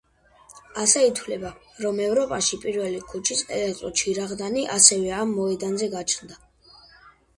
[0.83, 1.51] ასევე ითვლება,
[1.83, 6.41] რომ ევროპაში პირველი ქუჩის ელექტრო ჩირაღდანი ასევე ამ მოედანზე გაჩნდა.